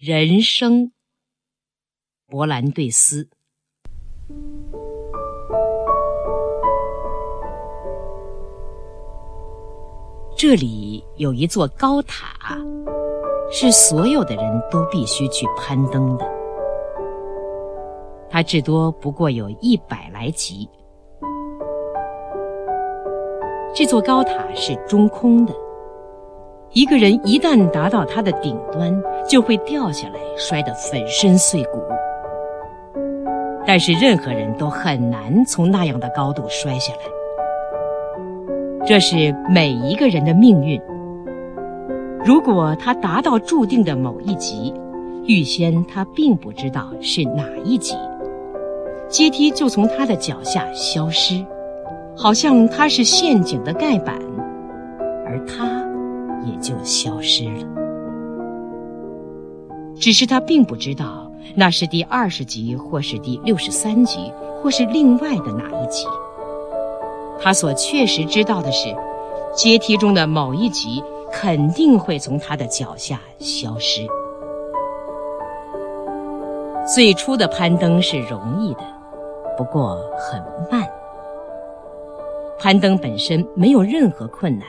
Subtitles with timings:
[0.00, 0.92] 人生，
[2.28, 3.28] 勃兰对斯。
[10.36, 12.56] 这里有一座高塔，
[13.50, 16.24] 是所有的人都必须去攀登的。
[18.30, 20.70] 它至多不过有一百来级。
[23.74, 25.52] 这座高塔是中空的。
[26.72, 28.94] 一个人一旦达到它的顶端，
[29.26, 31.82] 就会掉下来，摔得粉身碎骨。
[33.66, 37.00] 但是任何人都很难从那样的高度摔下来。
[38.86, 40.80] 这是每一个人的命运。
[42.24, 44.72] 如果他达到注定的某一级，
[45.24, 47.94] 预先他并不知道是哪一级，
[49.08, 51.42] 阶梯就从他的脚下消失，
[52.14, 54.18] 好像它是陷阱的盖板，
[55.26, 55.77] 而他。
[56.48, 57.66] 也就消失了。
[60.00, 66.06] 只是他并不知道那是第二十集，或是第六十三集，或是另外的哪一集。
[67.40, 68.94] 他所确实知道的是，
[69.54, 74.06] 阶梯中的某一集肯定会从他的脚下消失。
[76.94, 78.80] 最初的攀登是容易的，
[79.56, 80.88] 不过很慢。
[82.58, 84.66] 攀登本身没有任何困难。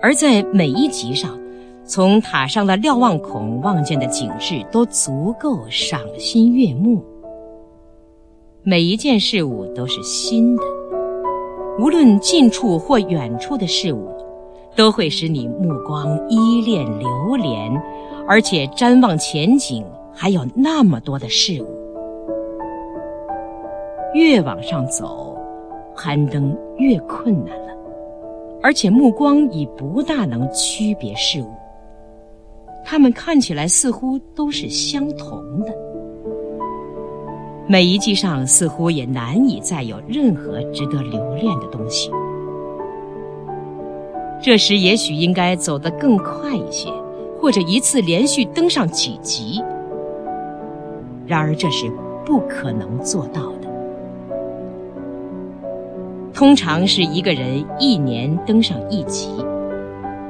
[0.00, 1.36] 而在每一集上，
[1.84, 7.02] 从塔上的瞭望孔望见的景致都足够赏心悦目。
[8.62, 10.62] 每一件事物都是新的，
[11.80, 14.08] 无论近处或远处的事物，
[14.76, 17.72] 都会使你目光依恋流连，
[18.28, 21.66] 而且瞻望前景还有那么多的事物。
[24.14, 25.36] 越往上走，
[25.96, 27.67] 攀登越困难。
[28.62, 31.50] 而且目光已不大能区别事物，
[32.84, 35.72] 它们看起来似乎都是相同的。
[37.66, 42.10] 每一季上似乎也难以再有任何值得留恋的东西。
[44.40, 46.88] 这时也许应该走得更快一些，
[47.40, 49.62] 或者一次连续登上几级。
[51.26, 51.90] 然而这是
[52.24, 53.57] 不可能做到的。
[56.38, 59.28] 通常是一个人一年登上一级，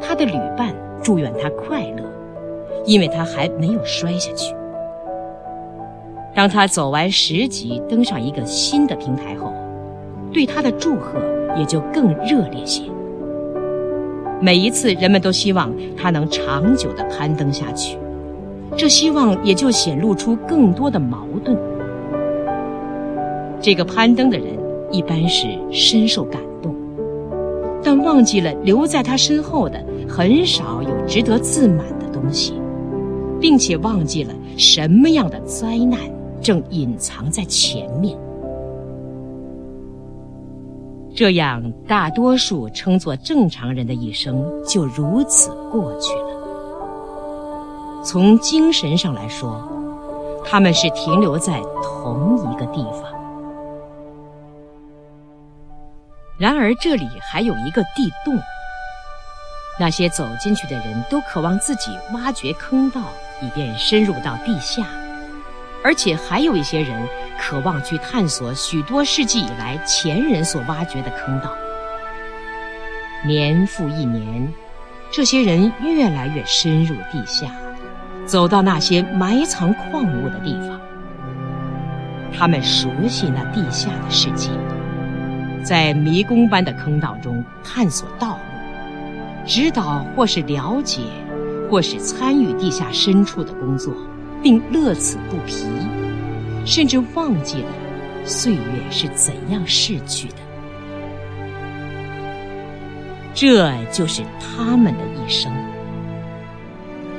[0.00, 2.02] 他的旅伴祝愿他快乐，
[2.84, 4.52] 因为他还没有摔下去。
[6.34, 9.52] 当他走完十级，登上一个新的平台后，
[10.32, 11.20] 对他的祝贺
[11.56, 12.82] 也就更热烈些。
[14.40, 17.96] 每一次，人们都希望他能长久的攀登下去，
[18.76, 21.56] 这希望也就显露出更多的矛盾。
[23.60, 24.61] 这个攀登的人。
[24.92, 26.76] 一般是深受感动，
[27.82, 32.54] 但忘记了留在他身后的很少有值得自满的东西，
[33.40, 35.98] 并且忘记了什么样的灾难
[36.40, 38.16] 正隐藏在前面。
[41.14, 48.02] 这样，大多数称作正常人的一生就如此过去了。
[48.02, 49.62] 从精神上来说，
[50.44, 53.11] 他们是停留在同一个地方。
[56.42, 58.36] 然而，这里还有一个地洞。
[59.78, 63.00] 那些走进去的人都渴望自己挖掘坑道，
[63.40, 64.82] 以便深入到地下；
[65.84, 67.00] 而且还有一些人
[67.38, 71.48] 渴望去探索许多世纪以来前人所挖掘的坑道。
[73.24, 74.52] 年复一年，
[75.12, 77.46] 这些人越来越深入地下，
[78.26, 80.80] 走到那些埋藏矿物的地方。
[82.36, 84.50] 他们熟悉那地下的世界。
[85.62, 91.02] 在迷宫般的坑道中探索道路，指导或是了解，
[91.70, 93.94] 或是参与地下深处的工作，
[94.42, 95.66] 并乐此不疲，
[96.64, 97.68] 甚至忘记了
[98.24, 100.34] 岁月是怎样逝去的。
[103.34, 105.50] 这就是他们的一生。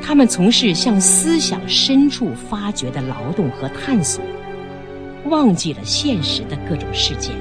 [0.06, 4.22] 他们从事向思想深处发掘的劳动和探索，
[5.26, 7.32] 忘记了现实的各种事件。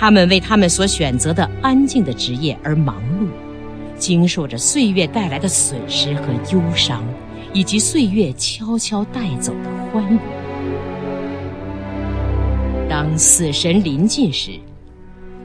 [0.00, 3.26] 他们为他们所选择的安静的职业而忙碌，
[3.98, 7.04] 经受着岁月带来的损失和忧伤，
[7.52, 10.18] 以及岁月悄悄带走的欢愉。
[12.88, 14.52] 当死神临近时，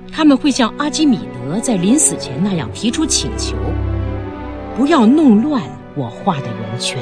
[0.09, 3.57] 他们会像阿基米德在临死前那样提出请求
[4.73, 5.61] ：“不要弄乱
[5.97, 6.97] 我画的圆圈。”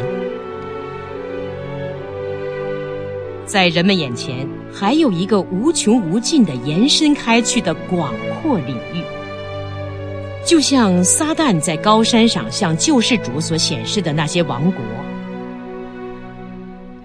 [3.45, 9.03] 在人们眼前，还有一个无穷无尽的延伸开去的广阔领域。
[10.45, 14.81] 就像撒旦在高山上向救世主所显示的那些王国。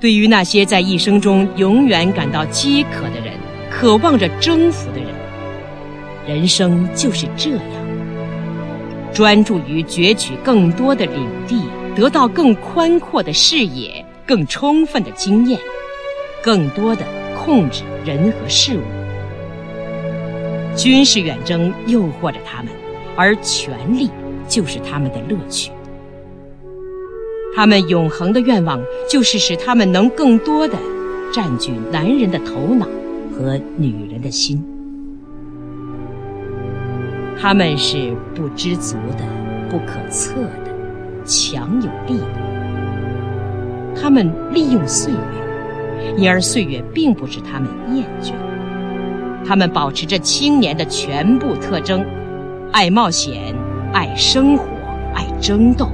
[0.00, 3.34] 对于那些在一生中永远感到饥渴的人，
[3.70, 5.08] 渴望着征服的人，
[6.26, 7.60] 人生就是这样：
[9.12, 11.62] 专注于攫取更多的领地，
[11.96, 15.58] 得到更宽阔的视野、更充分的经验，
[16.48, 17.04] 更多的
[17.36, 18.80] 控制人和事物。
[20.74, 22.72] 军事远征诱惑着他们，
[23.14, 24.08] 而权力
[24.48, 25.70] 就是他们的乐趣。
[27.54, 28.80] 他们永恒的愿望
[29.10, 30.74] 就是使他们能更多的
[31.30, 32.88] 占据男人的头脑
[33.36, 34.64] 和女人的心。
[37.38, 39.24] 他们是不知足的、
[39.68, 40.72] 不可测的、
[41.26, 44.00] 强有力的。
[44.00, 45.37] 他们利用岁月，
[46.16, 48.32] 因而岁月并不使他们厌倦。
[49.46, 52.04] 他们保持着青年的全部特征：
[52.72, 53.54] 爱冒险、
[53.92, 54.64] 爱生活、
[55.14, 55.88] 爱争斗。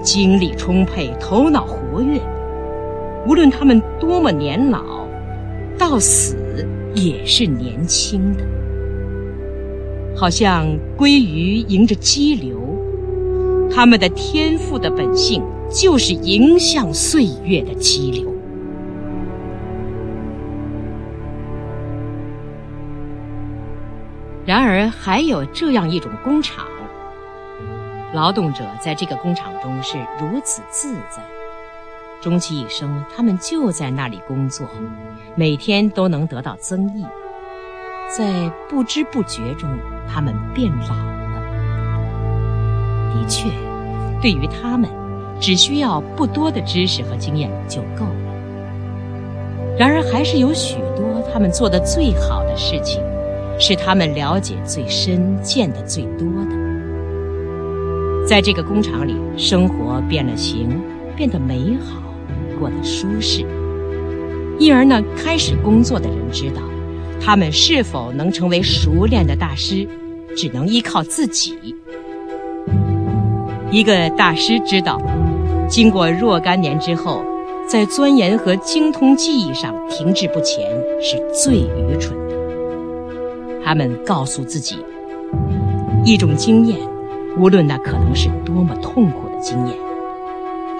[0.00, 2.20] 精力充沛，头脑活跃。
[3.26, 4.80] 无论他们多么年老，
[5.76, 6.36] 到死
[6.94, 8.44] 也是年轻的。
[10.16, 10.66] 好像
[10.96, 12.58] 鲑鱼迎着激流，
[13.68, 18.27] 他们的天赋的本性就是迎向岁月的激流。
[24.48, 26.64] 然而，还有这样一种工厂。
[28.14, 31.22] 劳动者在这个工厂中是如此自在，
[32.22, 34.66] 终其一生，他们就在那里工作，
[35.34, 37.04] 每天都能得到增益，
[38.08, 39.68] 在不知不觉中，
[40.10, 41.42] 他们变老了。
[43.12, 43.50] 的确，
[44.22, 44.88] 对于他们，
[45.38, 48.34] 只需要不多的知识和经验就够了。
[49.78, 53.02] 然而，还是有许多他们做的最好的事情，
[53.58, 56.56] 是他们了解最深、见得最多的。
[58.26, 60.80] 在这个工厂里，生活变了形，
[61.16, 62.02] 变得美好，
[62.58, 63.44] 过得舒适。
[64.58, 66.60] 因而呢，开始工作的人知道，
[67.20, 69.88] 他们是否能成为熟练的大师，
[70.36, 71.74] 只能依靠自己。
[73.70, 75.00] 一个大师知道，
[75.68, 77.24] 经过若干年之后，
[77.66, 80.70] 在钻研和精通技艺上停滞不前
[81.00, 82.27] 是最愚蠢的。
[83.64, 84.76] 他们告诉自己，
[86.04, 86.78] 一种经验。
[87.38, 89.76] 无论那可能是多么痛苦的经验，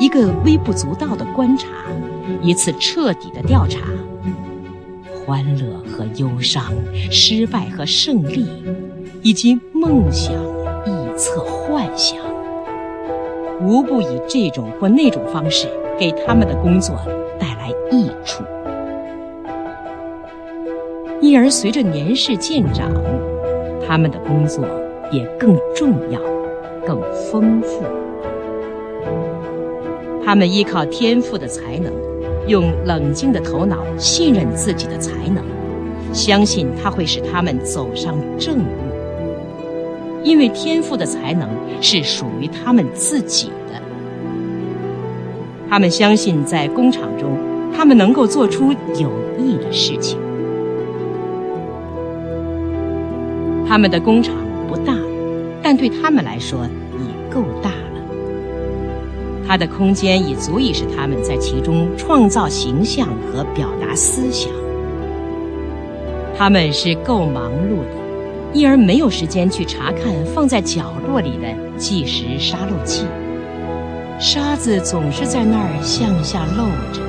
[0.01, 1.69] 一个微不足道的观察，
[2.43, 3.81] 一次彻底的调查，
[5.25, 6.65] 欢乐和忧伤，
[7.13, 8.49] 失败和胜利，
[9.23, 10.35] 以及梦想、
[10.85, 12.19] 臆测、幻想，
[13.61, 16.97] 无不以这种或那种方式给他们的工作
[17.39, 18.43] 带来益处。
[21.21, 22.91] 因而，随着年事渐长，
[23.87, 24.65] 他们的工作
[25.13, 26.21] 也更重要。
[26.87, 26.99] 更
[27.31, 27.83] 丰富。
[30.25, 31.93] 他们依靠天赋的才能，
[32.47, 35.45] 用冷静的头脑信任自己的才能，
[36.15, 38.65] 相信他会使他们走上正路。
[40.23, 41.47] 因为天赋的才能
[41.83, 43.79] 是属于他们自己的。
[45.69, 47.37] 他们相信在工厂中，
[47.77, 50.19] 他们能够做出有益的事情。
[53.69, 54.35] 他们的工厂
[54.69, 54.95] 不大。
[55.63, 58.01] 但对他们来说已够大了，
[59.47, 64.51] 它的空间已足以使他们在其中创造形象和表达思想。
[66.39, 67.91] 他们是够忙碌的，
[68.55, 70.05] 因而没有时间去查看
[70.35, 73.05] 放在角落里的计时沙漏器，
[74.19, 76.65] 沙子总是在那儿向下漏
[76.95, 77.03] 着。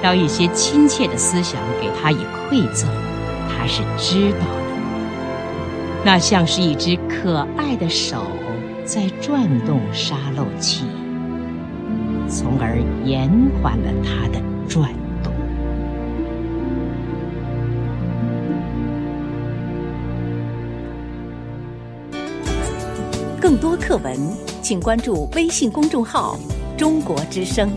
[0.00, 2.18] 当一些亲切的思想给他以
[2.48, 2.88] 馈赠，
[3.62, 4.62] 他是知道的。
[6.04, 8.26] 那像是一只可爱的手
[8.84, 10.84] 在转动沙漏器，
[12.28, 13.30] 从而延
[13.62, 14.90] 缓了它的转
[15.22, 15.32] 动。
[23.40, 24.18] 更多课文，
[24.60, 26.36] 请关注微信公众号
[26.76, 27.70] “中国之声”。